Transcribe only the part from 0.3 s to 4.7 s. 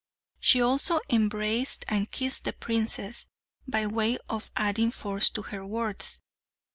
She also embraced and kissed the princess by way of